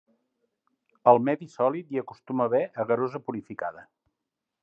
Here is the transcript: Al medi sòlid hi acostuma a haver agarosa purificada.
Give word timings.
Al 1.11 1.19
medi 1.27 1.49
sòlid 1.57 1.91
hi 1.95 2.01
acostuma 2.03 2.47
a 2.49 2.51
haver 2.51 2.63
agarosa 2.85 3.25
purificada. 3.27 3.87